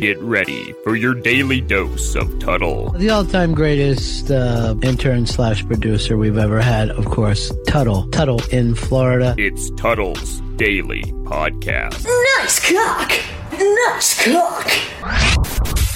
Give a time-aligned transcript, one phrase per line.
[0.00, 2.90] Get ready for your daily dose of Tuddle.
[2.90, 8.08] The all-time greatest uh, intern slash producer we've ever had, of course, Tuddle.
[8.10, 9.34] Tuddle in Florida.
[9.38, 12.04] It's Tuddle's Daily Podcast.
[12.38, 13.12] Nice cock!
[13.52, 14.70] Nice cock!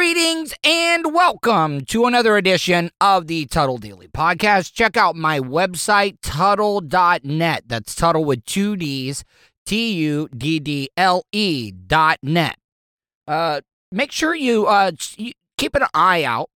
[0.00, 4.72] Greetings and welcome to another edition of the Tuddle Daily Podcast.
[4.72, 7.64] Check out my website, Tuddle.net.
[7.66, 9.24] That's Tuddle with two D's,
[9.66, 12.56] T U D D L E dot net.
[13.28, 13.60] Uh,
[13.92, 14.92] make sure you, uh,
[15.58, 16.48] keep an eye out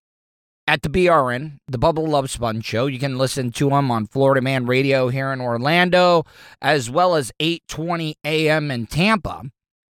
[0.67, 2.87] at the BRN, the Bubba the Love Sponge Show.
[2.87, 6.25] You can listen to them on Florida Man Radio here in Orlando,
[6.63, 8.71] as well as 8:20 a.m.
[8.71, 9.43] in Tampa.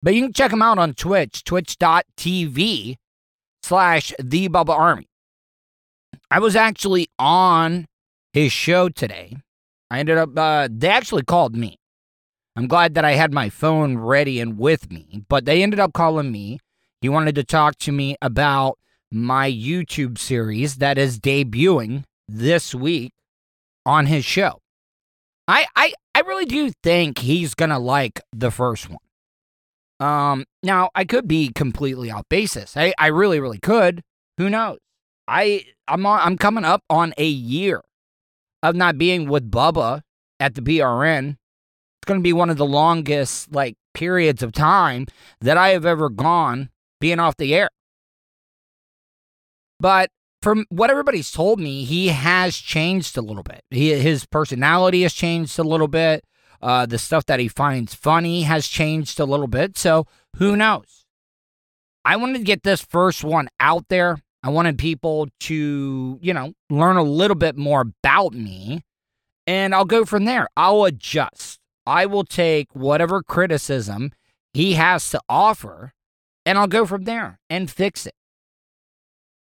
[0.01, 2.95] But you can check them out on Twitch, twitch.tv
[3.63, 5.07] slash the Bubba Army.
[6.29, 7.87] I was actually on
[8.33, 9.35] his show today.
[9.89, 11.77] I ended up, uh, they actually called me.
[12.55, 15.93] I'm glad that I had my phone ready and with me, but they ended up
[15.93, 16.59] calling me.
[17.01, 18.77] He wanted to talk to me about
[19.11, 23.11] my YouTube series that is debuting this week
[23.85, 24.59] on his show.
[25.47, 28.99] I I, I really do think he's gonna like the first one.
[30.01, 32.75] Um, now I could be completely off basis.
[32.75, 34.01] I, I really, really could.
[34.37, 34.79] Who knows?
[35.27, 37.81] I I'm on, I'm coming up on a year
[38.63, 40.01] of not being with Bubba
[40.39, 41.29] at the BRN.
[41.29, 45.05] It's going to be one of the longest like periods of time
[45.39, 47.69] that I have ever gone being off the air.
[49.79, 50.09] But
[50.41, 53.61] from what everybody's told me, he has changed a little bit.
[53.69, 56.23] He, his personality has changed a little bit.
[56.61, 59.77] Uh, the stuff that he finds funny has changed a little bit.
[59.77, 60.05] So
[60.37, 61.05] who knows?
[62.05, 64.19] I wanted to get this first one out there.
[64.43, 68.83] I wanted people to, you know, learn a little bit more about me.
[69.45, 70.47] And I'll go from there.
[70.55, 71.59] I'll adjust.
[71.85, 74.11] I will take whatever criticism
[74.53, 75.93] he has to offer
[76.45, 78.13] and I'll go from there and fix it.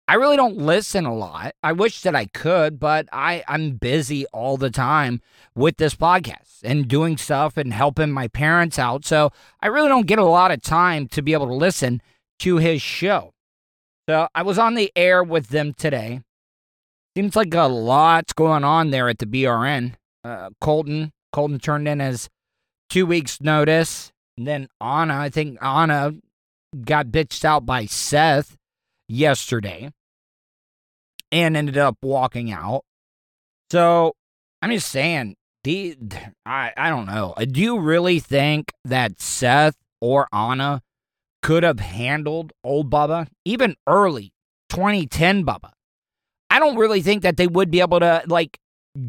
[0.10, 1.54] I really don't listen a lot.
[1.62, 5.22] I wish that I could, but I, I'm busy all the time
[5.54, 9.06] with this podcast and doing stuff and helping my parents out.
[9.06, 9.32] So
[9.62, 12.02] I really don't get a lot of time to be able to listen
[12.40, 13.36] to his show.
[14.10, 16.22] So I was on the air with them today.
[17.16, 19.94] Seems like a lot's going on there at the BRN.
[20.24, 22.30] Uh, Colton, Colton turned in his
[22.90, 24.12] two weeks notice.
[24.40, 26.14] And then Anna, I think Anna
[26.84, 28.58] got bitched out by Seth
[29.08, 29.92] yesterday
[31.32, 32.84] and ended up walking out.
[33.72, 34.14] So
[34.62, 35.98] I'm just saying, the
[36.46, 37.34] I I don't know.
[37.38, 40.82] Uh, do you really think that Seth or Anna
[41.42, 44.32] could have handled old Bubba, even early
[44.70, 45.72] 2010 Bubba?
[46.50, 48.58] I don't really think that they would be able to like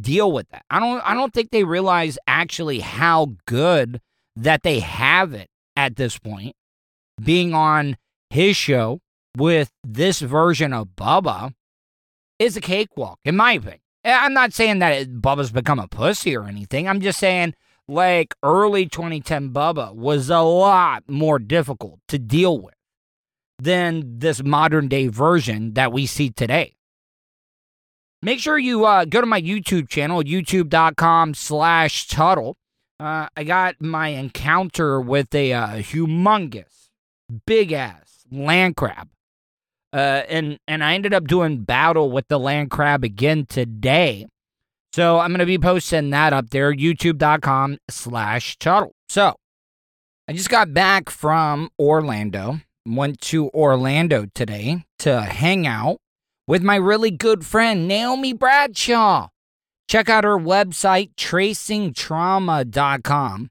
[0.00, 0.64] deal with that.
[0.70, 4.00] I don't I don't think they realize actually how good
[4.36, 6.54] that they have it at this point
[7.22, 7.96] being on
[8.30, 9.00] his show
[9.36, 11.52] with this version of Bubba
[12.40, 13.80] is a cakewalk, in my opinion.
[14.04, 16.88] I'm not saying that Bubba's become a pussy or anything.
[16.88, 17.54] I'm just saying,
[17.86, 22.74] like, early 2010 Bubba was a lot more difficult to deal with
[23.58, 26.76] than this modern day version that we see today.
[28.22, 32.56] Make sure you uh, go to my YouTube channel, youtube.com slash Tuddle.
[32.98, 36.88] Uh, I got my encounter with a uh, humongous,
[37.46, 39.08] big ass land crab
[39.92, 44.26] uh, and and I ended up doing battle with the land crab again today.
[44.92, 48.92] So I'm gonna be posting that up there, youtube.com slash Tuddle.
[49.08, 49.34] So
[50.28, 52.60] I just got back from Orlando.
[52.86, 55.98] Went to Orlando today to hang out
[56.46, 59.28] with my really good friend Naomi Bradshaw.
[59.86, 63.50] Check out her website, tracingtrauma.com.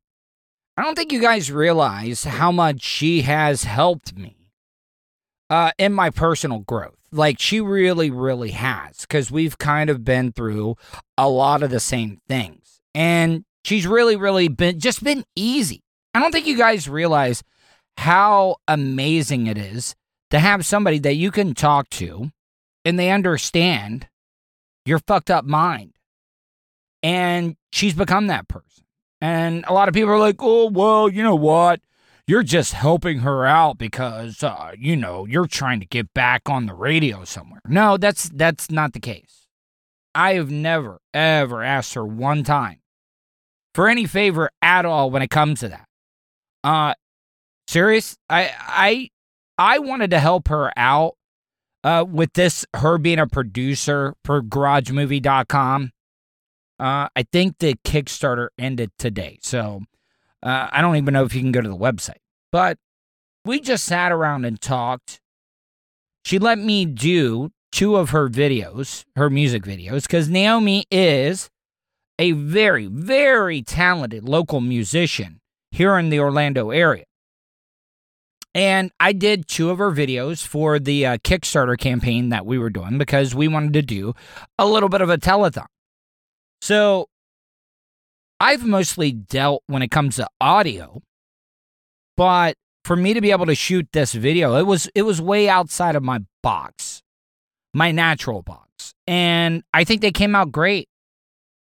[0.77, 4.38] I don't think you guys realize how much she has helped me
[5.49, 6.95] uh, in my personal growth.
[7.11, 10.75] Like she really, really has, because we've kind of been through
[11.17, 12.81] a lot of the same things.
[12.93, 15.81] And she's really, really been just been easy.
[16.13, 17.43] I don't think you guys realize
[17.97, 19.95] how amazing it is
[20.29, 22.31] to have somebody that you can talk to
[22.85, 24.07] and they understand
[24.85, 25.93] your fucked up mind.
[27.01, 28.83] And she's become that person.
[29.21, 31.81] And a lot of people are like, oh, well, you know what?
[32.29, 36.67] You're just helping her out because uh, you know you're trying to get back on
[36.67, 37.61] the radio somewhere.
[37.67, 39.47] No, that's that's not the case.
[40.13, 42.79] I have never ever asked her one time
[43.73, 45.85] for any favor at all when it comes to that.
[46.63, 46.93] Uh
[47.67, 48.15] serious?
[48.29, 49.09] I I
[49.57, 51.15] I wanted to help her out
[51.83, 55.91] uh with this her being a producer for garagemovie.com
[56.79, 59.37] Uh, I think the Kickstarter ended today.
[59.41, 59.81] So
[60.43, 62.17] uh, I don't even know if you can go to the website.
[62.51, 62.77] But
[63.45, 65.19] we just sat around and talked.
[66.25, 71.49] She let me do two of her videos, her music videos, because Naomi is
[72.17, 75.39] a very, very talented local musician
[75.71, 77.05] here in the Orlando area.
[78.55, 82.71] And I did two of her videos for the uh, Kickstarter campaign that we were
[82.71, 84.13] doing because we wanted to do
[84.57, 85.67] a little bit of a telethon.
[86.61, 87.08] So
[88.39, 91.01] I've mostly dealt when it comes to audio,
[92.15, 92.55] but
[92.85, 95.95] for me to be able to shoot this video, it was it was way outside
[95.95, 97.03] of my box,
[97.73, 98.93] my natural box.
[99.05, 100.87] And I think they came out great.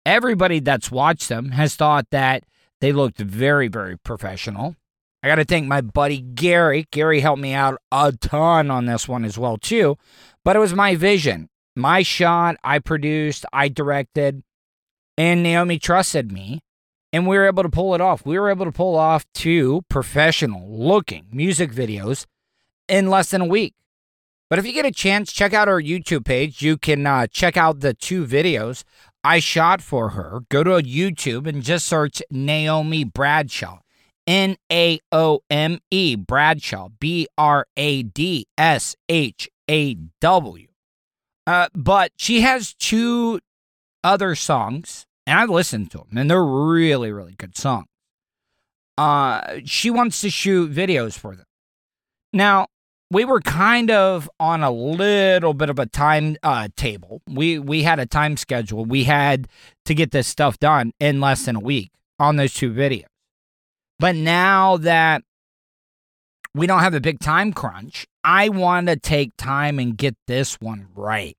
[0.07, 2.45] Everybody that's watched them has thought that
[2.81, 4.75] they looked very, very professional.
[5.23, 6.87] I got to thank my buddy Gary.
[6.91, 9.97] Gary helped me out a ton on this one as well too,
[10.45, 12.57] but it was my vision, my shot.
[12.65, 14.43] I produced, I directed,
[15.17, 16.61] and Naomi trusted me,
[17.13, 18.25] and we were able to pull it off.
[18.25, 22.27] We were able to pull off two professional looking music videos
[22.89, 23.75] in less than a week.
[24.49, 26.61] But if you get a chance, check out our YouTube page.
[26.61, 28.85] You can uh, check out the two videos
[29.25, 30.41] I shot for her.
[30.49, 33.79] Go to YouTube and just search Naomi Bradshaw.
[34.27, 36.89] N A O M E Bradshaw.
[37.01, 40.69] B R A D S H A W.
[41.47, 43.41] Uh, but she has two
[44.05, 47.87] other songs, and I've listened to them, and they're really, really good songs.
[48.99, 51.47] Uh, she wants to shoot videos for them.
[52.33, 52.67] Now,
[53.11, 57.21] we were kind of on a little bit of a time uh, table.
[57.29, 58.87] We we had a time schedule.
[58.87, 59.49] We had
[59.85, 63.05] to get this stuff done in less than a week on those two videos.
[63.99, 65.23] But now that
[66.55, 70.55] we don't have a big time crunch, I want to take time and get this
[70.61, 71.37] one right.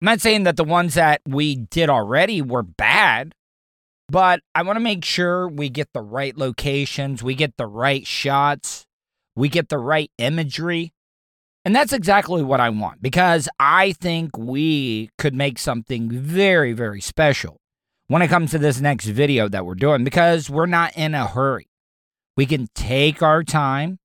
[0.00, 3.34] I'm not saying that the ones that we did already were bad,
[4.08, 8.06] but I want to make sure we get the right locations, we get the right
[8.06, 8.86] shots,
[9.36, 10.94] we get the right imagery.
[11.66, 17.02] And that's exactly what I want because I think we could make something very, very
[17.02, 17.58] special
[18.06, 21.26] when it comes to this next video that we're doing because we're not in a
[21.26, 21.68] hurry.
[22.38, 23.98] We can take our time,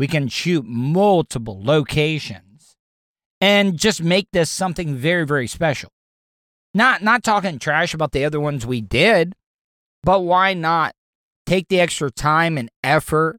[0.00, 2.45] we can shoot multiple locations
[3.40, 5.90] and just make this something very, very special.
[6.74, 9.34] Not not talking trash about the other ones we did,
[10.02, 10.94] but why not
[11.46, 13.38] take the extra time and effort,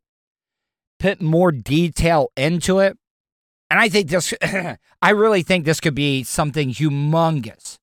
[0.99, 2.97] put more detail into it?
[3.69, 4.33] And I think this
[5.01, 7.77] I really think this could be something humongous.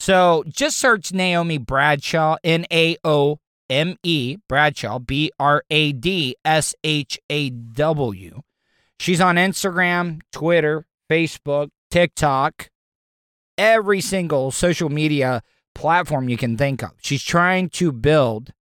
[0.00, 3.38] So just search Naomi Bradshaw, N A O
[3.68, 8.40] M E Bradshaw, B R A D S H A W.
[8.98, 12.70] She's on Instagram, Twitter, Facebook, TikTok,
[13.58, 15.42] every single social media
[15.74, 16.92] platform you can think of.
[17.02, 18.52] She's trying to build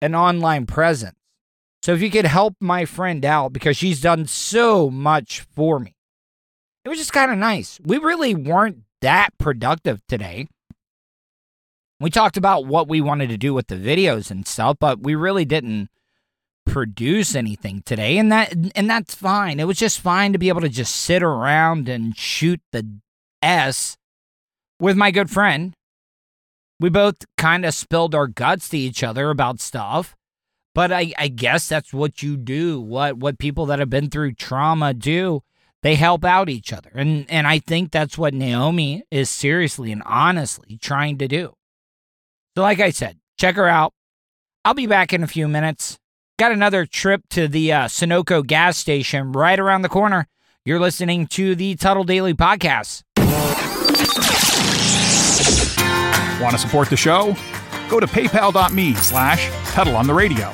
[0.00, 1.16] an online presence.
[1.82, 5.94] So if you could help my friend out because she's done so much for me,
[6.84, 7.78] it was just kind of nice.
[7.84, 10.48] We really weren't that productive today.
[12.00, 15.14] We talked about what we wanted to do with the videos and stuff, but we
[15.14, 15.88] really didn't
[16.66, 19.58] produce anything today and that and that's fine.
[19.58, 22.86] It was just fine to be able to just sit around and shoot the
[23.40, 23.96] S
[24.80, 25.72] with my good friend.
[26.78, 30.14] We both kind of spilled our guts to each other about stuff.
[30.74, 32.80] But I, I guess that's what you do.
[32.80, 35.42] What what people that have been through trauma do.
[35.82, 36.90] They help out each other.
[36.94, 41.54] And and I think that's what Naomi is seriously and honestly trying to do.
[42.56, 43.94] So like I said, check her out.
[44.64, 45.96] I'll be back in a few minutes.
[46.38, 50.26] Got another trip to the uh, Sunoco gas station right around the corner.
[50.66, 53.04] You're listening to the Tuddle Daily Podcast.
[56.38, 57.34] Want to support the show?
[57.88, 60.52] Go to paypal.me slash Tuddle on the radio.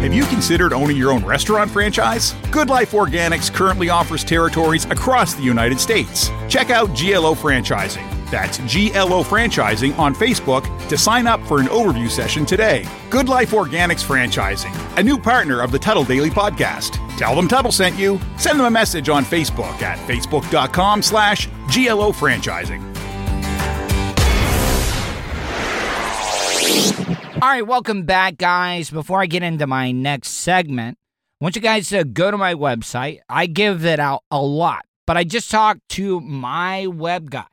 [0.00, 2.34] Have you considered owning your own restaurant franchise?
[2.50, 6.30] Good Life Organics currently offers territories across the United States.
[6.48, 8.21] Check out GLO Franchising.
[8.32, 12.88] That's GLO Franchising on Facebook to sign up for an overview session today.
[13.10, 16.98] Good Life Organics Franchising, a new partner of the Tuddle Daily Podcast.
[17.18, 18.18] Tell them Tuddle sent you.
[18.38, 22.80] Send them a message on Facebook at facebook.com slash GLO Franchising.
[27.42, 28.88] All right, welcome back, guys.
[28.88, 30.96] Before I get into my next segment,
[31.38, 33.18] I want you guys to go to my website.
[33.28, 37.44] I give it out a lot, but I just talked to my web guy,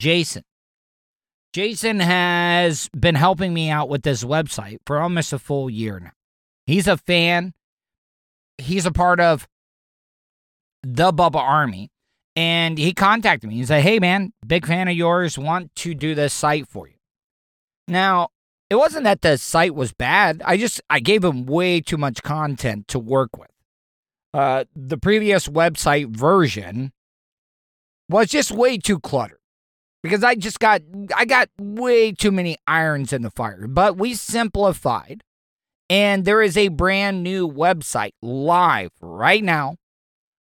[0.00, 0.42] Jason.
[1.52, 6.12] Jason has been helping me out with this website for almost a full year now.
[6.66, 7.52] He's a fan.
[8.56, 9.46] He's a part of
[10.82, 11.90] the Bubba Army.
[12.34, 13.56] And he contacted me.
[13.56, 15.36] He said, Hey, man, big fan of yours.
[15.36, 16.94] Want to do this site for you.
[17.86, 18.28] Now,
[18.70, 20.40] it wasn't that the site was bad.
[20.46, 23.50] I just, I gave him way too much content to work with.
[24.32, 26.92] Uh, the previous website version
[28.08, 29.39] was just way too cluttered
[30.02, 30.82] because I just got,
[31.14, 33.66] I got way too many irons in the fire.
[33.66, 35.22] But we simplified
[35.90, 39.74] and there is a brand new website live right now.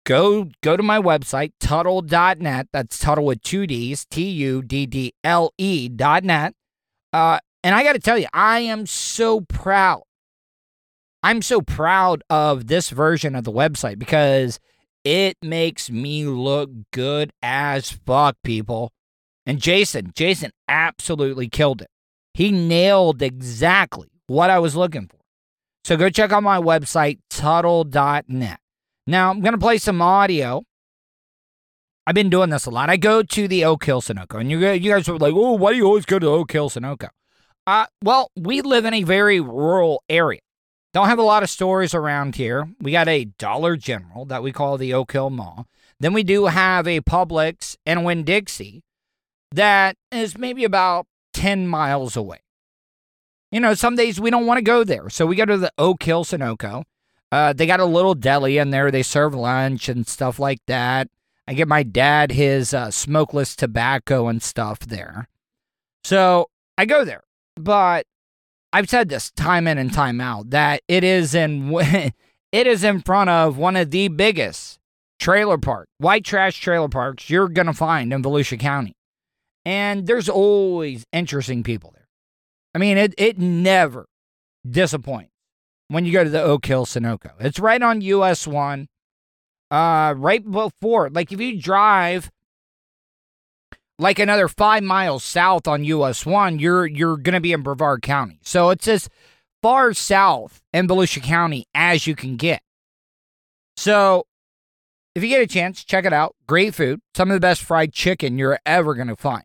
[0.07, 2.69] Go go to my website, Tuddle.net.
[2.73, 6.55] That's tuddle with two D's, T U D D L E dot net.
[7.13, 10.03] Uh, and I got to tell you, I am so proud.
[11.23, 14.61] I'm so proud of this version of the website because
[15.05, 18.93] it makes me look good as fuck, people.
[19.47, 21.89] And Jason, Jason absolutely killed it.
[22.33, 25.19] He nailed exactly what I was looking for.
[25.85, 28.59] So go check out my website, Tuddle.net.
[29.07, 30.63] Now, I'm going to play some audio.
[32.07, 32.91] I've been doing this a lot.
[32.91, 35.73] I go to the Oak Hill Sunoco, and you, you guys are like, oh, why
[35.73, 37.09] do you always go to Oak Hill Sunoco?
[37.67, 40.41] Uh, well, we live in a very rural area.
[40.93, 42.69] Don't have a lot of stores around here.
[42.81, 45.67] We got a Dollar General that we call the Oak Hill Mall.
[45.99, 48.83] Then we do have a Publix and Winn Dixie
[49.55, 52.41] that is maybe about 10 miles away.
[53.51, 55.09] You know, some days we don't want to go there.
[55.11, 56.83] So we go to the Oak Hill Sunoco.
[57.31, 58.91] Uh, they got a little deli in there.
[58.91, 61.09] They serve lunch and stuff like that.
[61.47, 65.29] I get my dad his uh, smokeless tobacco and stuff there.
[66.03, 67.23] So I go there.
[67.57, 68.07] But
[68.73, 71.73] I've said this time in and time out that it is in
[72.53, 74.81] it is in front of one of the biggest
[75.21, 78.97] trailer park, white trash trailer parks you're going to find in Volusia County.
[79.65, 82.09] And there's always interesting people there.
[82.75, 84.07] I mean, it, it never
[84.69, 85.33] disappoints
[85.89, 87.33] when you go to the Oak Hill Sunoco.
[87.39, 88.89] It's right on US 1,
[89.71, 91.09] uh, right before.
[91.11, 92.31] Like, if you drive
[93.99, 98.03] like another five miles south on US 1, you're, you're going to be in Brevard
[98.03, 98.41] County.
[98.43, 99.09] So it's as
[99.63, 102.61] far south in Volusia County as you can get.
[103.77, 104.27] So
[105.15, 106.35] if you get a chance, check it out.
[106.47, 107.01] Great food.
[107.15, 109.45] Some of the best fried chicken you're ever going to find.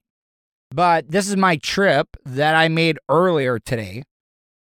[0.72, 4.04] But this is my trip that I made earlier today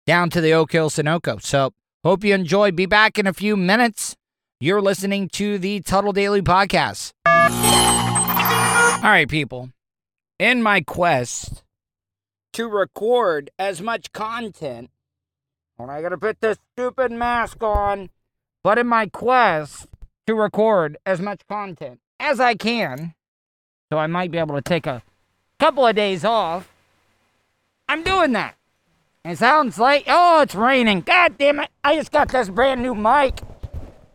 [0.05, 1.41] down to the Oak Hill Sunoco.
[1.41, 1.73] So
[2.03, 2.71] hope you enjoy.
[2.71, 4.15] Be back in a few minutes.
[4.59, 7.13] You're listening to the Tuddle Daily Podcast.
[7.25, 9.71] All right, people.
[10.39, 11.63] In my quest
[12.53, 14.91] to record as much content,
[15.79, 18.09] and I gotta put this stupid mask on,
[18.63, 19.87] but in my quest
[20.27, 23.15] to record as much content as I can,
[23.91, 25.01] so I might be able to take a
[25.59, 26.69] couple of days off,
[27.89, 28.55] I'm doing that.
[29.25, 31.01] It sounds like, oh, it's raining.
[31.01, 31.69] God damn it.
[31.83, 33.41] I just got this brand new mic.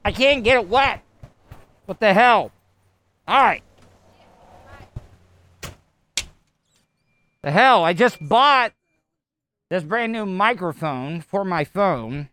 [0.05, 1.03] I can't get it wet.
[1.87, 2.51] What the hell?
[3.29, 3.63] All right.
[7.43, 7.85] The hell?
[7.85, 8.73] I just bought
[9.69, 12.29] this brand new microphone for my phone.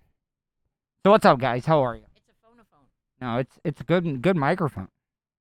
[1.03, 1.65] So what's up, guys?
[1.65, 2.03] How are you?
[2.15, 2.85] It's a phonophone.
[3.21, 4.87] No, it's it's a good good microphone.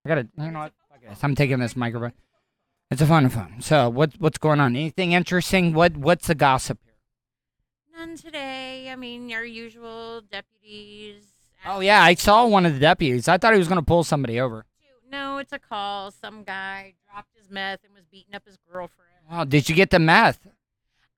[0.04, 0.72] I gotta, you know what?
[1.22, 2.12] I'm taking this microphone.
[2.90, 3.60] It's a fun phone.
[3.60, 4.74] So what what's going on?
[4.74, 5.74] Anything interesting?
[5.74, 6.94] What what's the gossip here?
[7.98, 8.88] None today.
[8.90, 11.24] I mean, your usual deputies.
[11.66, 13.28] Oh yeah, I saw one of the deputies.
[13.28, 14.64] I thought he was gonna pull somebody over.
[15.10, 16.10] No, it's a call.
[16.10, 19.10] Some guy dropped his meth and was beating up his girlfriend.
[19.30, 20.46] Oh, did you get the meth?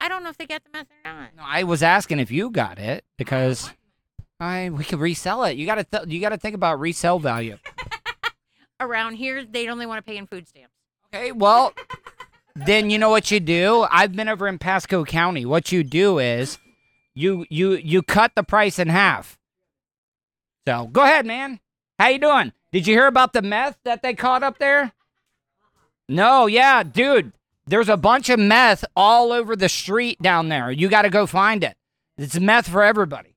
[0.01, 1.37] I don't know if they got the meth or not.
[1.37, 3.71] No, I was asking if you got it because
[4.41, 5.57] I we could resell it.
[5.57, 7.59] You gotta th- you gotta think about resale value.
[8.81, 10.75] Around here, they only want to pay in food stamps.
[11.13, 11.75] Okay, well,
[12.55, 13.87] then you know what you do.
[13.91, 15.45] I've been over in Pasco County.
[15.45, 16.59] What you do is
[17.15, 19.37] you you you cut the price in half.
[20.69, 21.59] So go ahead, man.
[21.99, 22.53] How you doing?
[22.71, 24.93] Did you hear about the meth that they caught up there?
[26.09, 27.33] No, yeah, dude.
[27.67, 30.71] There's a bunch of meth all over the street down there.
[30.71, 31.77] You got to go find it.
[32.19, 33.35] It's meth for everybody.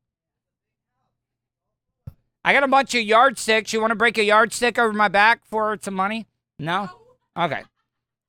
[2.45, 3.73] I got a bunch of yardsticks.
[3.73, 6.27] You want to break a yardstick over my back for some money?
[6.59, 6.89] No?
[7.37, 7.61] Okay.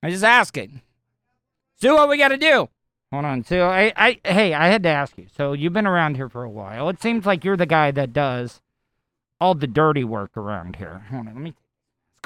[0.02, 0.82] I'm just asking.
[1.76, 2.68] So what we got to do?
[3.12, 3.44] Hold on.
[3.44, 5.26] So I, I, hey, I had to ask you.
[5.37, 6.88] So you've been around here for a while.
[6.88, 8.61] It seems like you're the guy that does
[9.40, 11.04] all the dirty work around here.
[11.11, 11.34] Hold on.
[11.34, 11.54] Let me.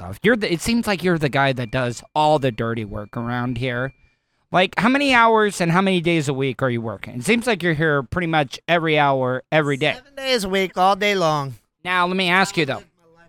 [0.01, 0.19] Off.
[0.23, 0.53] You're the.
[0.53, 3.93] It seems like you're the guy that does all the dirty work around here.
[4.51, 7.17] Like, how many hours and how many days a week are you working?
[7.17, 9.95] It seems like you're here pretty much every hour, every day.
[9.95, 11.55] Seven days a week, all day long.
[11.85, 12.83] Now, let me ask you though.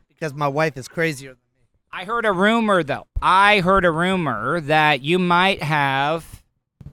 [0.08, 1.49] Because my wife is crazier than me.
[1.92, 3.08] I heard a rumor though.
[3.22, 6.44] I heard a rumor that you might have,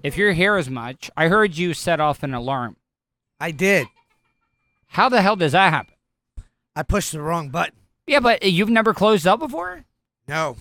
[0.02, 2.76] if you're here as much, I heard you set off an alarm.
[3.38, 3.88] I did.
[4.88, 5.94] How the hell does that happen?
[6.74, 7.74] I pushed the wrong button.
[8.06, 9.84] Yeah, but you've never closed up before?
[10.28, 10.56] No.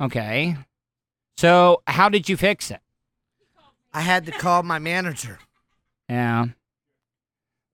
[0.00, 0.56] Okay.
[1.36, 2.80] So how did you fix it?
[3.92, 5.38] I had to call my manager.
[6.08, 6.46] Yeah.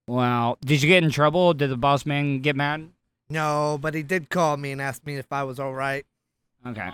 [0.07, 1.53] Well, did you get in trouble?
[1.53, 2.89] Did the boss man get mad?
[3.29, 6.05] No, but he did call me and ask me if I was all right.
[6.65, 6.89] Okay.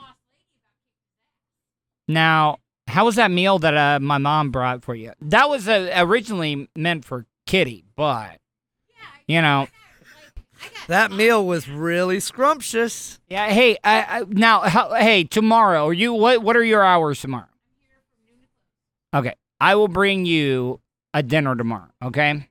[2.08, 5.14] Now, how was that meal that uh, my mom brought for you?
[5.22, 8.40] That was uh, originally meant for Kitty, but
[9.28, 9.68] you know,
[10.88, 13.20] That meal was really scrumptious.
[13.30, 13.48] yeah.
[13.50, 16.42] Hey, I, I, now, how, hey, tomorrow, are you what?
[16.42, 17.48] What are your hours tomorrow?
[19.14, 20.82] Okay, I will bring you
[21.14, 21.90] a dinner tomorrow.
[22.04, 22.50] Okay,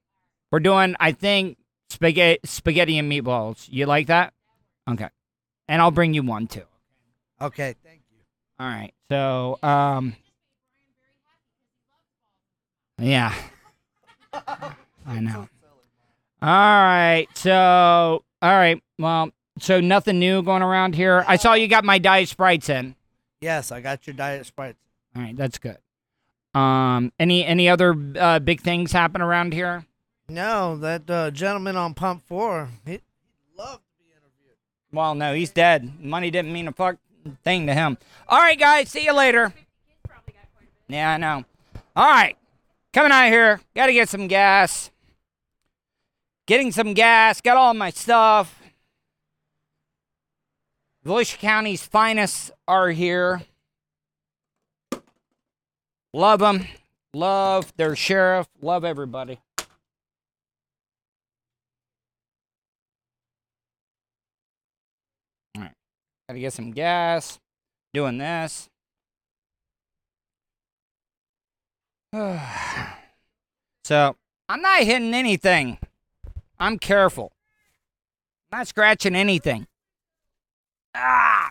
[0.50, 1.58] we're doing, I think,
[1.92, 3.66] spaghetti, spaghetti and meatballs.
[3.70, 4.32] You like that?
[4.90, 5.08] Okay,
[5.68, 6.64] and I'll bring you one too.
[7.40, 8.18] Okay, thank you.
[8.58, 8.92] All right.
[9.10, 10.14] So, um,
[12.98, 13.34] yeah,
[14.32, 15.48] I know.
[16.40, 17.26] All right.
[17.34, 18.82] So, all right.
[18.98, 21.24] Well, so nothing new going around here.
[21.28, 22.96] I saw you got my diet sprites in.
[23.40, 24.78] Yes, I got your diet sprites.
[25.14, 25.78] All right, that's good.
[26.54, 29.84] Um, any any other uh, big things happen around here?
[30.32, 33.02] No, that uh, gentleman on pump four, he, he'd
[33.54, 34.56] love to be interviewed.
[34.90, 36.00] Well, no, he's dead.
[36.00, 36.96] Money didn't mean a fuck
[37.44, 37.98] thing to him.
[38.26, 38.88] All right, guys.
[38.88, 39.52] See you later.
[40.88, 41.44] Yeah, I know.
[41.94, 42.38] All right.
[42.94, 43.60] Coming out here.
[43.76, 44.90] Got to get some gas.
[46.46, 47.42] Getting some gas.
[47.42, 48.58] Got all my stuff.
[51.04, 53.42] Volusia County's finest are here.
[56.14, 56.66] Love them.
[57.12, 58.48] Love their sheriff.
[58.62, 59.38] Love everybody.
[66.32, 66.34] Right.
[66.34, 67.38] Got to get some gas.
[67.94, 68.68] Doing this.
[73.84, 74.16] so,
[74.48, 75.78] I'm not hitting anything.
[76.58, 77.32] I'm careful.
[78.50, 79.66] Not scratching anything.
[80.94, 81.50] Ah!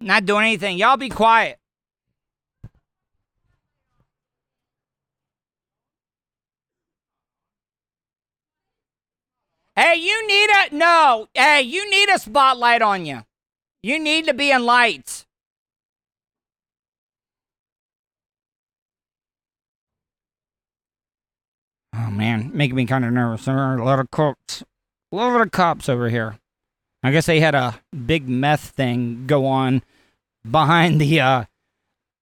[0.00, 0.76] Not doing anything.
[0.78, 1.58] Y'all be quiet.
[9.74, 11.28] Hey, you need a no.
[11.32, 13.22] Hey, you need a spotlight on you.
[13.82, 15.26] You need to be in lights.
[21.94, 23.44] Oh man, making me kind of nervous.
[23.44, 24.62] There are a lot of cops,
[25.10, 26.38] a lot of cops over here.
[27.02, 29.82] I guess they had a big meth thing go on
[30.48, 31.20] behind the.
[31.20, 31.44] uh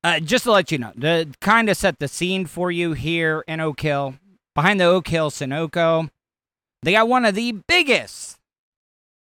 [0.03, 3.44] uh, just to let you know, to kind of set the scene for you here
[3.46, 4.14] in Oak Hill,
[4.55, 6.09] behind the Oak Hill Sunoco,
[6.83, 8.38] they got one of the biggest,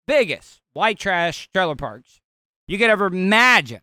[0.07, 2.19] biggest white trash trailer parks
[2.70, 3.80] you could ever imagine.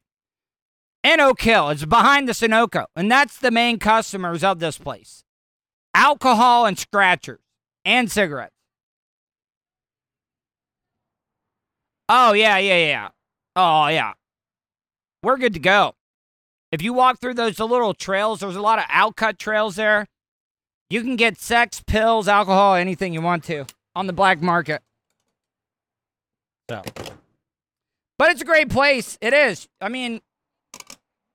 [1.03, 5.25] In Oak Hill, it's behind the Sunoco, and that's the main customers of this place
[5.93, 7.41] alcohol and scratchers
[7.83, 8.53] and cigarettes.
[12.07, 13.09] Oh, yeah, yeah, yeah.
[13.57, 14.13] Oh, yeah.
[15.21, 15.95] We're good to go.
[16.71, 20.07] If you walk through those little trails, there's a lot of outcut trails there.
[20.89, 24.81] You can get sex, pills, alcohol, anything you want to on the black market.
[26.69, 26.83] So,
[28.17, 29.17] but it's a great place.
[29.21, 29.67] It is.
[29.79, 30.21] I mean,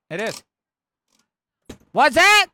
[0.09, 0.43] it is.
[1.91, 2.47] What's that?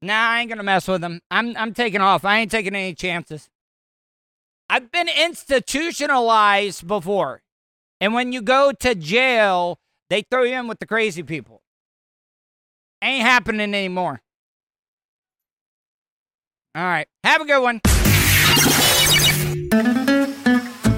[0.00, 1.20] Nah, I ain't gonna mess with them.
[1.30, 2.24] I'm I'm taking off.
[2.24, 3.48] I ain't taking any chances.
[4.68, 7.42] I've been institutionalized before.
[8.00, 9.78] And when you go to jail,
[10.10, 11.62] they throw you in with the crazy people.
[13.02, 14.22] Ain't happening anymore.
[16.74, 17.06] All right.
[17.22, 17.80] Have a good one.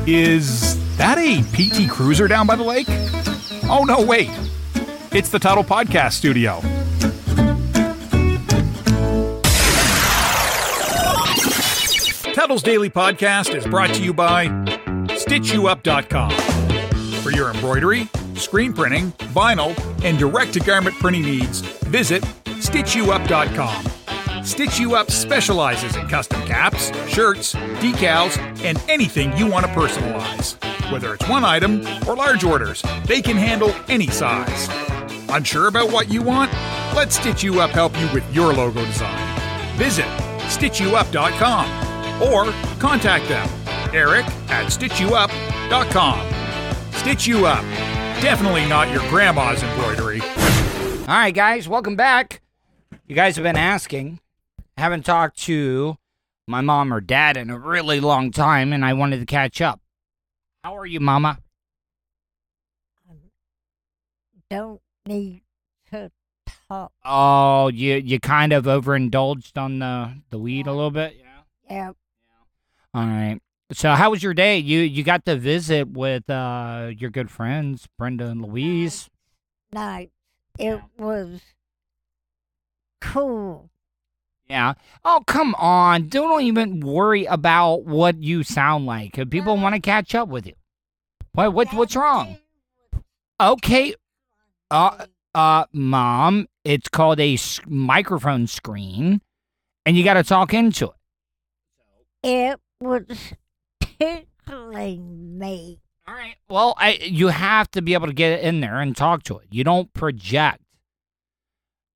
[0.07, 2.87] Is that a PT Cruiser down by the lake?
[3.69, 4.31] Oh, no, wait.
[5.13, 6.61] It's the Tuddle Podcast Studio.
[12.35, 16.31] Tuddle's Daily Podcast is brought to you by StitchYouUp.com.
[17.23, 23.95] For your embroidery, screen printing, vinyl, and direct to garment printing needs, visit StitchYouUp.com.
[24.45, 30.63] Stitch You Up specializes in custom caps, shirts, decals, and anything you want to personalize.
[30.93, 34.69] Whether it's one item or large orders, they can handle any size.
[35.31, 36.53] Unsure about what you want?
[36.95, 39.77] Let Stitch You Up help you with your logo design.
[39.77, 40.07] Visit
[40.45, 43.49] StitchYouUp.com or contact them,
[43.95, 46.93] Eric at StitchYouUp.com.
[46.93, 47.63] Stitch You Up.
[48.21, 50.21] Definitely not your grandma's embroidery.
[50.21, 52.41] All right, guys, welcome back.
[53.07, 54.21] You guys have been asking.
[54.77, 55.97] Haven't talked to
[56.47, 59.81] my mom or dad in a really long time, and I wanted to catch up.
[60.65, 61.39] How are you, Mama?
[64.51, 65.43] don't need
[65.91, 66.11] to
[66.69, 66.93] talk.
[67.05, 71.43] Oh, you you kind of overindulged on the the weed a little bit, yeah.
[71.71, 71.93] Yeah,
[72.95, 73.41] All right.
[73.73, 74.57] So how was your day?
[74.57, 79.11] You you got to visit with uh your good friends Brenda and Louise.
[79.71, 80.13] Night.
[80.59, 81.41] It was
[83.03, 83.71] cool.
[84.49, 84.75] Yeah.
[85.05, 86.09] Oh come on!
[86.09, 89.15] Don't even worry about what you sound like.
[89.31, 90.55] People want to catch up with you.
[91.33, 92.39] What what what's wrong?
[93.41, 93.95] Okay.
[94.71, 99.21] Uh uh, mom, it's called a microphone screen,
[99.85, 100.93] and you got to talk into it.
[102.23, 103.35] It was
[103.81, 105.81] tickling me.
[106.07, 106.37] All right.
[106.49, 109.47] Well, I you have to be able to get in there and talk to it.
[109.51, 110.61] You don't project.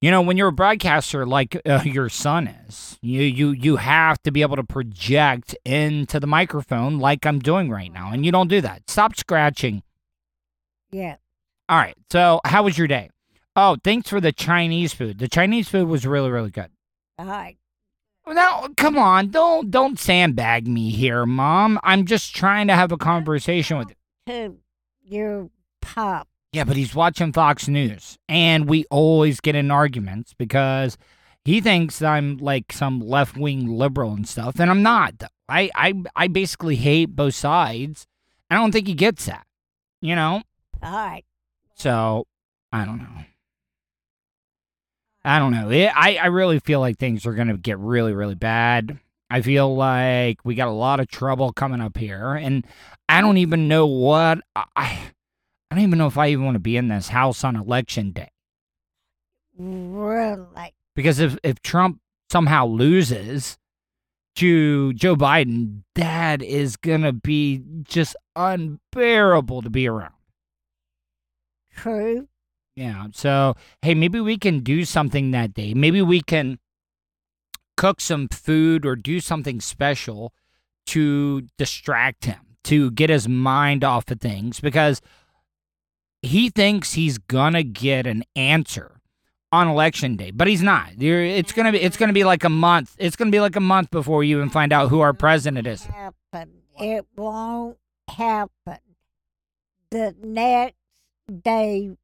[0.00, 4.22] You know, when you're a broadcaster like uh, your son is, you you you have
[4.22, 8.30] to be able to project into the microphone like I'm doing right now, and you
[8.30, 8.88] don't do that.
[8.88, 9.82] Stop scratching.
[10.90, 11.16] Yeah.
[11.68, 11.96] All right.
[12.10, 13.10] So, how was your day?
[13.56, 15.18] Oh, thanks for the Chinese food.
[15.18, 16.70] The Chinese food was really really good.
[17.18, 17.56] I
[18.24, 21.80] Now, come on, don't don't sandbag me here, mom.
[21.82, 23.92] I'm just trying to have a conversation with
[24.28, 24.58] you.
[25.02, 26.28] your pop.
[26.52, 30.96] Yeah, but he's watching Fox News, and we always get in arguments because
[31.44, 35.14] he thinks I'm like some left wing liberal and stuff, and I'm not.
[35.48, 38.06] I, I I basically hate both sides.
[38.50, 39.46] I don't think he gets that,
[40.00, 40.42] you know.
[40.82, 41.24] All right.
[41.74, 42.26] So
[42.72, 43.24] I don't know.
[45.24, 45.70] I don't know.
[45.70, 48.98] It, I I really feel like things are gonna get really really bad.
[49.30, 52.66] I feel like we got a lot of trouble coming up here, and
[53.06, 54.38] I don't even know what
[54.74, 54.98] I.
[55.70, 58.12] I don't even know if I even want to be in this house on election
[58.12, 58.30] day.
[59.56, 60.74] Really?
[60.94, 62.00] Because if, if Trump
[62.30, 63.58] somehow loses
[64.36, 70.12] to Joe Biden, that is going to be just unbearable to be around.
[71.74, 72.28] True.
[72.76, 73.08] Yeah.
[73.12, 75.74] So, hey, maybe we can do something that day.
[75.74, 76.58] Maybe we can
[77.76, 80.32] cook some food or do something special
[80.86, 85.00] to distract him, to get his mind off of things because
[86.22, 87.18] he thinks he's
[87.54, 89.00] to get an answer
[89.50, 91.00] on election day, but he's not.
[91.00, 92.94] You're, it's to be it's to be like a month.
[92.98, 95.84] It's to be like a month before you even find out who our president is.
[95.86, 96.50] Happen.
[96.78, 97.78] It won't
[98.08, 98.78] happen.
[99.90, 100.76] The next
[101.42, 101.96] day,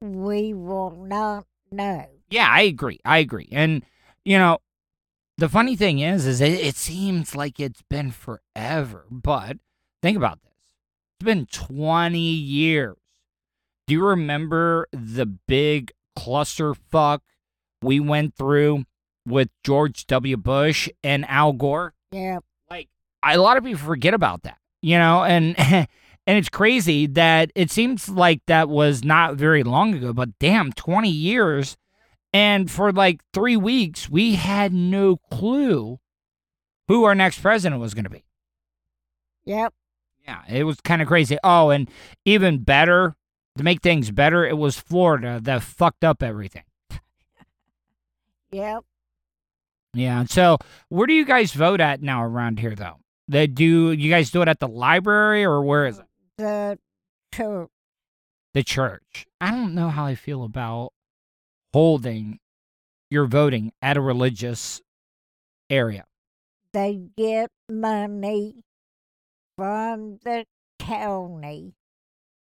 [0.00, 2.06] we will not know.
[2.30, 3.00] Yeah, I agree.
[3.04, 3.48] I agree.
[3.52, 3.84] And
[4.24, 4.58] you know,
[5.38, 9.06] the funny thing is, is it, it seems like it's been forever.
[9.10, 9.58] But
[10.02, 10.52] think about this:
[11.18, 12.96] it's been twenty years.
[13.86, 17.20] Do you remember the big clusterfuck
[17.82, 18.84] we went through
[19.26, 20.36] with George W.
[20.36, 21.94] Bush and Al Gore?
[22.10, 22.38] Yeah.
[22.70, 22.88] like
[23.24, 25.86] a lot of people forget about that you know and and
[26.26, 31.08] it's crazy that it seems like that was not very long ago but damn 20
[31.08, 31.76] years
[32.34, 35.98] and for like three weeks we had no clue
[36.88, 38.24] who our next president was going to be
[39.46, 39.72] Yep.
[40.24, 41.88] yeah it was kind of crazy oh and
[42.26, 43.16] even better
[43.56, 46.64] to make things better it was florida that fucked up everything
[48.52, 48.84] Yep.
[49.94, 52.96] yeah so where do you guys vote at now around here though
[53.28, 56.04] they do you guys do it at the library or where is it
[56.38, 56.78] The
[57.34, 57.70] church.
[58.54, 59.26] the church.
[59.40, 60.92] I don't know how I feel about
[61.72, 62.38] holding
[63.10, 64.82] your voting at a religious
[65.70, 66.04] area.
[66.74, 68.64] They get money
[69.56, 70.44] from the
[70.78, 71.72] county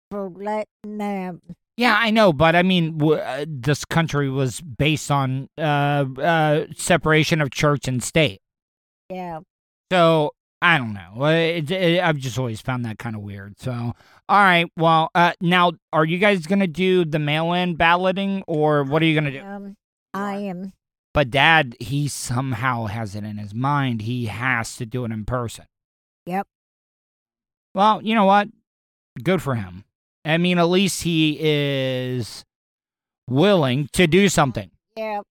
[0.10, 1.42] for letting them.
[1.78, 6.66] Yeah, I know, but I mean, w- uh, this country was based on uh, uh,
[6.76, 8.42] separation of church and state.
[9.10, 9.40] Yeah.
[9.92, 11.26] So I don't know.
[11.28, 13.60] It, it, I've just always found that kind of weird.
[13.60, 13.96] So, all
[14.44, 14.68] right.
[14.76, 19.16] Well, uh, now, are you guys gonna do the mail-in balloting, or what are you
[19.16, 19.42] gonna do?
[19.42, 19.78] Um,
[20.14, 20.74] I am.
[21.14, 25.26] But Dad, he somehow has it in his mind he has to do it in
[25.26, 25.66] person.
[26.26, 26.46] Yep.
[27.74, 28.50] Well, you know what?
[29.24, 29.86] Good for him.
[30.26, 32.44] I mean, at least he is
[33.28, 34.72] willing to do something.
[34.96, 35.24] Yep.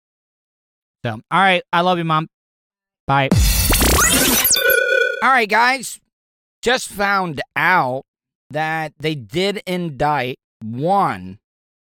[1.05, 1.63] So, all right.
[1.73, 2.29] I love you, Mom.
[3.07, 3.29] Bye.
[5.23, 6.01] All right, guys.
[6.63, 8.05] Just found out
[8.51, 11.39] that they did indict one,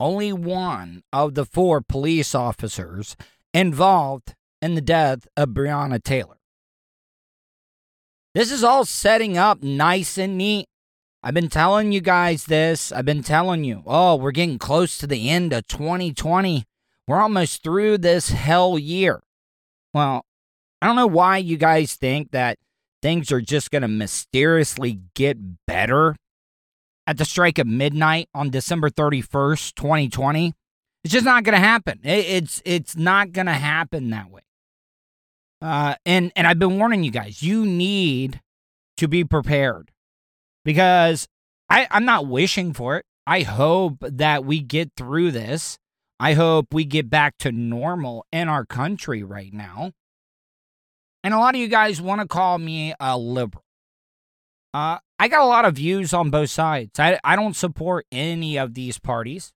[0.01, 3.17] only one of the four police officers
[3.55, 6.37] involved in the death of Breonna Taylor.
[8.35, 10.67] This is all setting up nice and neat.
[11.27, 12.93] I've been telling you guys this.
[12.93, 16.63] I've been telling you, oh, we're getting close to the end of 2020.
[17.09, 19.25] We're almost through this hell year.
[19.93, 20.25] Well,
[20.81, 22.59] I don't know why you guys think that
[23.03, 26.15] things are just going to mysteriously get better
[27.09, 30.55] at the strike of midnight on December 31st, 2020.
[31.03, 31.99] It's just not going to happen.
[32.05, 34.43] It's it's not going to happen that way.
[35.61, 37.43] Uh, and and I've been warning you guys.
[37.43, 38.41] You need
[38.99, 39.91] to be prepared
[40.67, 41.29] because
[41.71, 43.07] I, I'm not wishing for it.
[43.25, 45.79] I hope that we get through this.
[46.19, 49.93] I hope we get back to normal in our country right now.
[51.23, 53.65] And a lot of you guys want to call me a liberal.
[54.75, 56.99] Uh, I got a lot of views on both sides.
[56.99, 59.53] I, I don't support any of these parties.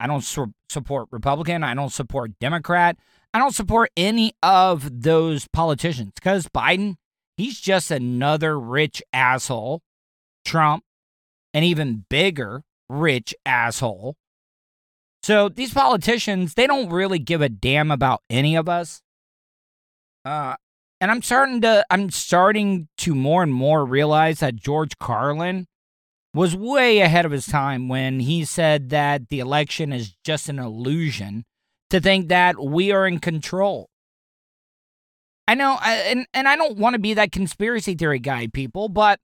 [0.00, 1.62] I don't su- support Republican.
[1.62, 2.96] I don't support Democrat.
[3.32, 6.96] I don't support any of those politicians because Biden,
[7.36, 9.82] he's just another rich asshole.
[10.50, 10.82] Trump,
[11.54, 14.16] an even bigger rich asshole.
[15.22, 19.00] So these politicians, they don't really give a damn about any of us.
[20.24, 20.56] Uh,
[21.00, 25.66] and I'm starting to I'm starting to more and more realize that George Carlin
[26.34, 30.58] was way ahead of his time when he said that the election is just an
[30.58, 31.44] illusion
[31.90, 33.88] to think that we are in control.
[35.46, 39.20] I know and and I don't want to be that conspiracy theory guy people, but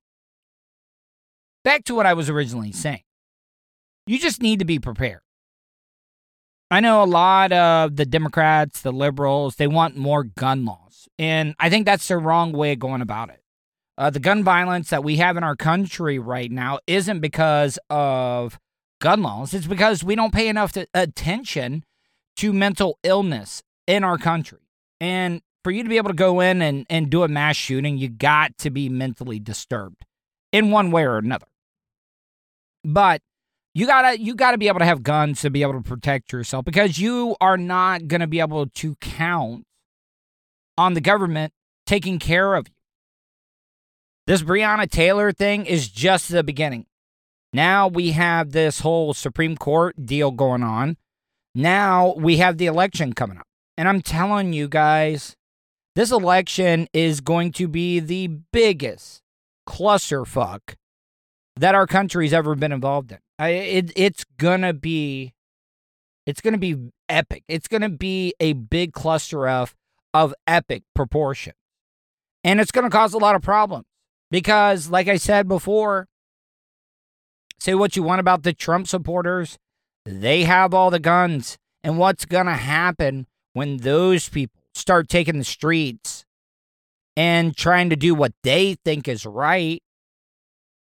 [1.66, 3.02] back to what I was originally saying.
[4.06, 5.18] You just need to be prepared.
[6.70, 11.08] I know a lot of the Democrats, the liberals, they want more gun laws.
[11.18, 13.42] And I think that's the wrong way of going about it.
[13.98, 18.60] Uh, the gun violence that we have in our country right now isn't because of
[19.00, 21.82] gun laws, it's because we don't pay enough to, attention
[22.36, 24.60] to mental illness in our country.
[25.00, 27.98] And for you to be able to go in and, and do a mass shooting,
[27.98, 30.04] you got to be mentally disturbed
[30.52, 31.46] in one way or another.
[32.86, 33.20] But
[33.74, 36.64] you gotta you gotta be able to have guns to be able to protect yourself
[36.64, 39.64] because you are not gonna be able to count
[40.78, 41.52] on the government
[41.84, 42.74] taking care of you.
[44.28, 46.86] This Breonna Taylor thing is just the beginning.
[47.52, 50.96] Now we have this whole Supreme Court deal going on.
[51.52, 53.46] Now we have the election coming up.
[53.76, 55.34] And I'm telling you guys,
[55.96, 59.22] this election is going to be the biggest
[59.68, 60.74] clusterfuck
[61.56, 63.18] that our country's ever been involved in.
[63.38, 65.34] I, it, it's gonna be,
[66.26, 66.76] it's gonna be
[67.08, 67.44] epic.
[67.48, 69.74] It's gonna be a big cluster of
[70.14, 71.52] of epic proportion,
[72.44, 73.86] and it's gonna cause a lot of problems
[74.30, 76.08] because, like I said before,
[77.58, 79.58] say what you want about the Trump supporters,
[80.04, 85.44] they have all the guns, and what's gonna happen when those people start taking the
[85.44, 86.24] streets
[87.16, 89.82] and trying to do what they think is right?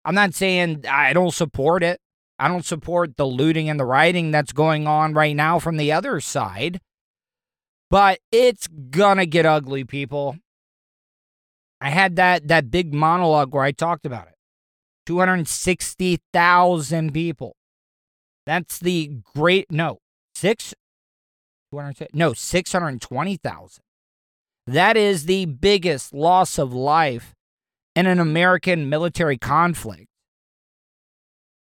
[0.04, 2.00] I'm not saying I don't support it.
[2.40, 5.92] I don't support the looting and the rioting that's going on right now from the
[5.92, 6.82] other side.
[7.90, 10.38] But it's gonna get ugly, people.
[11.80, 14.36] I had that that big monologue where I talked about it.
[15.06, 17.56] 260,000 people.
[18.46, 20.00] That's the great no,
[20.36, 20.74] 6
[22.14, 23.84] no, 620,000.
[24.68, 27.34] That is the biggest loss of life
[27.96, 30.08] in an American military conflict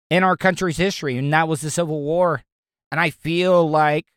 [0.09, 2.41] in our country's history, and that was the Civil War.
[2.91, 4.07] And I feel like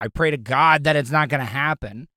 [0.00, 2.08] I pray to God that it's not going to happen.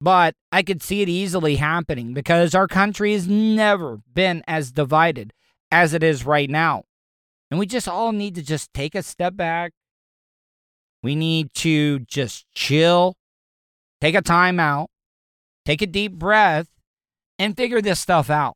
[0.00, 5.32] But I could see it easily happening because our country has never been as divided
[5.72, 6.84] as it is right now.
[7.50, 9.72] And we just all need to just take a step back.
[11.02, 13.16] We need to just chill,
[14.00, 14.88] take a time out,
[15.64, 16.68] take a deep breath,
[17.38, 18.54] and figure this stuff out.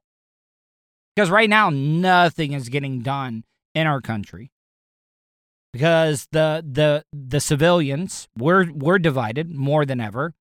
[1.14, 4.50] Because right now, nothing is getting done in our country
[5.72, 10.34] because the the the civilians we're we're divided more than ever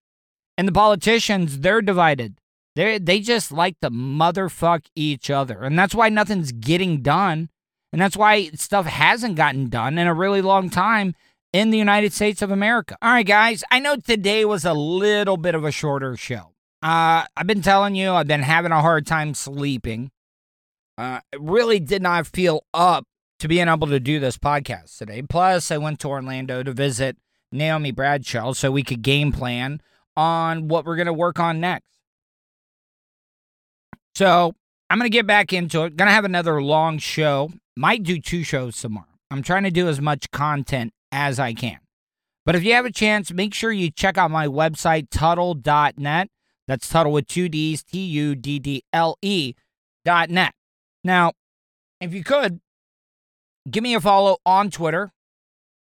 [0.57, 2.37] and the politicians they're divided
[2.75, 7.49] they they just like to motherfuck each other and that's why nothing's getting done
[7.93, 11.13] and that's why stuff hasn't gotten done in a really long time
[11.53, 12.97] in the United States of America.
[13.01, 16.53] All right guys, I know today was a little bit of a shorter show.
[16.81, 20.11] Uh I've been telling you I've been having a hard time sleeping.
[20.97, 23.05] Uh really did not feel up
[23.41, 25.23] to being able to do this podcast today.
[25.23, 27.17] Plus, I went to Orlando to visit
[27.51, 29.81] Naomi Bradshaw so we could game plan
[30.15, 31.87] on what we're going to work on next.
[34.13, 34.53] So,
[34.91, 35.95] I'm going to get back into it.
[35.95, 37.51] Going to have another long show.
[37.75, 39.07] Might do two shows tomorrow.
[39.31, 41.79] I'm trying to do as much content as I can.
[42.45, 46.29] But if you have a chance, make sure you check out my website, Tuddle.net.
[46.71, 49.55] That's Tuddle with two D's, T U D D L E
[50.05, 50.53] dot net.
[51.03, 51.33] Now,
[51.99, 52.61] if you could,
[53.69, 55.11] give me a follow on Twitter,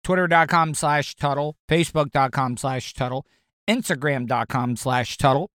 [0.05, 3.25] twitter.com slash Tuddle, facebook.com slash Tuddle,
[3.67, 5.49] instagram.com slash Tuddle.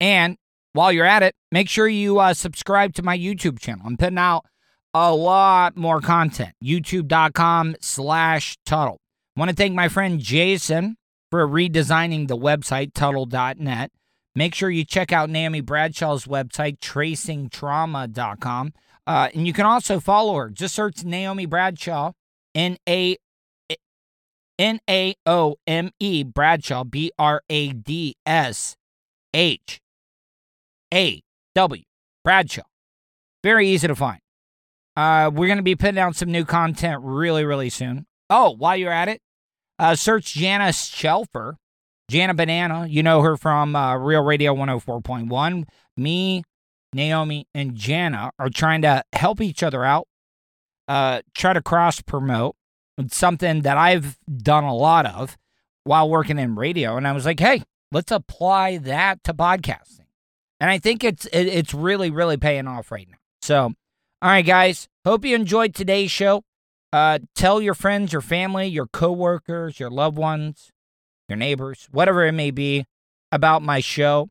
[0.00, 0.36] And
[0.74, 3.86] while you're at it, make sure you uh, subscribe to my YouTube channel.
[3.86, 4.44] I'm putting out
[4.92, 6.52] a lot more content.
[6.62, 8.98] YouTube.com slash Tuddle.
[9.34, 10.98] want to thank my friend Jason
[11.32, 13.90] for redesigning the website, Tuddle.net.
[14.34, 18.74] Make sure you check out Naomi Bradshaw's website, tracingtrauma.com.
[19.06, 20.50] Uh, and you can also follow her.
[20.50, 22.12] Just search Naomi Bradshaw,
[22.54, 23.16] N A
[24.58, 28.76] N A O M E Bradshaw, B R A D S
[29.32, 29.80] H
[30.92, 31.22] A
[31.54, 31.82] W
[32.22, 32.62] Bradshaw.
[33.42, 34.20] Very easy to find.
[34.94, 38.04] Uh, we're going to be putting out some new content really, really soon.
[38.28, 39.22] Oh, while you're at it,
[39.82, 41.56] uh, search Janice Shelfer,
[42.08, 42.86] Jana Banana.
[42.86, 45.64] You know her from uh, Real Radio 104.1.
[45.96, 46.44] Me,
[46.92, 50.06] Naomi, and Jana are trying to help each other out,
[50.86, 52.54] uh, try to cross promote.
[53.08, 55.36] Something that I've done a lot of
[55.82, 56.96] while working in radio.
[56.96, 60.06] And I was like, hey, let's apply that to podcasting.
[60.60, 63.16] And I think it's it, it's really, really paying off right now.
[63.40, 63.74] So, all
[64.30, 66.44] right, guys, hope you enjoyed today's show.
[66.92, 70.70] Uh, tell your friends, your family, your coworkers, your loved ones,
[71.28, 72.84] your neighbors, whatever it may be,
[73.30, 74.28] about my show.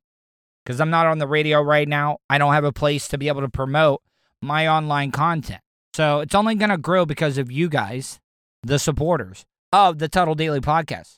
[0.63, 2.17] Because I'm not on the radio right now.
[2.29, 4.01] I don't have a place to be able to promote
[4.41, 5.61] my online content.
[5.95, 8.19] So it's only going to grow because of you guys,
[8.61, 9.43] the supporters
[9.73, 11.17] of the Tuddle Daily Podcast.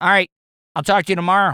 [0.00, 0.30] All right.
[0.76, 1.52] I'll talk to you tomorrow.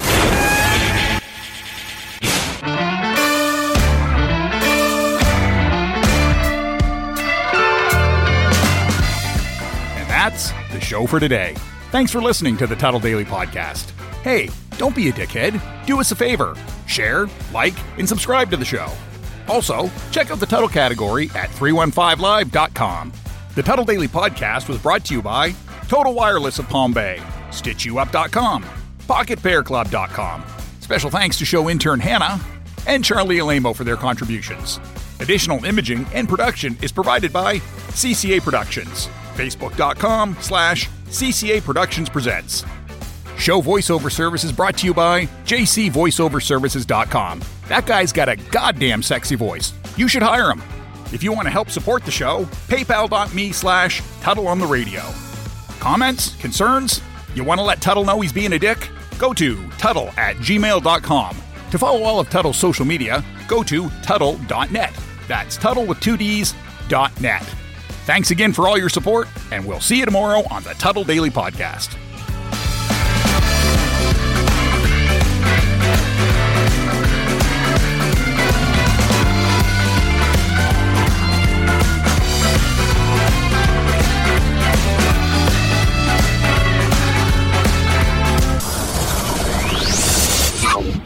[10.31, 11.57] That's the show for today.
[11.90, 13.90] Thanks for listening to the Tuddle Daily Podcast.
[14.23, 15.61] Hey, don't be a dickhead.
[15.87, 16.55] Do us a favor
[16.87, 18.88] share, like, and subscribe to the show.
[19.49, 23.12] Also, check out the Tuddle category at 315live.com.
[23.55, 25.53] The Tuddle Daily Podcast was brought to you by
[25.88, 28.64] Total Wireless of Palm Bay, StitchYouUp.com,
[29.09, 30.45] PocketPairClub.com.
[30.81, 32.40] Special thanks to show intern Hannah
[32.88, 34.81] and Charlie Alamo for their contributions.
[35.21, 37.59] Additional imaging and production is provided by
[37.90, 39.09] CCA Productions.
[39.31, 42.64] Facebook.com slash CCA Productions Presents.
[43.37, 47.40] Show voiceover services brought to you by JCVoiceOverServices.com.
[47.69, 49.73] That guy's got a goddamn sexy voice.
[49.97, 50.62] You should hire him.
[51.12, 55.03] If you want to help support the show, paypal.me slash Tuddle on the radio.
[55.81, 56.37] Comments?
[56.37, 57.01] Concerns?
[57.35, 58.88] You want to let Tuddle know he's being a dick?
[59.19, 61.37] Go to Tuddle at gmail.com.
[61.71, 64.93] To follow all of Tuddle's social media, go to Tuddle.net.
[65.29, 66.55] That's Tuddle with two D's,
[66.88, 67.47] dot net.
[68.05, 71.31] Thanks again for all your support, and we'll see you tomorrow on the Tuddle Daily
[71.31, 71.97] Podcast.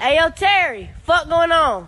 [0.01, 1.83] Hey, Terry, fuck going on?